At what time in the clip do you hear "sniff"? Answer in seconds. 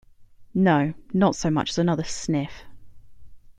2.03-2.63